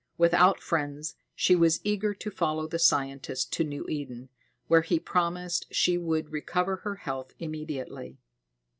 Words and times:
Without 0.17 0.59
friends, 0.59 1.15
she 1.35 1.55
was 1.55 1.79
eager 1.83 2.15
to 2.15 2.31
follow 2.31 2.65
the 2.65 2.79
scientist 2.79 3.53
to 3.53 3.63
New 3.63 3.85
Eden, 3.87 4.29
where 4.65 4.81
he 4.81 4.99
promised 4.99 5.67
she 5.71 5.95
would 5.95 6.31
recover 6.31 6.77
her 6.77 6.95
health 6.95 7.35
immediately. 7.37 8.17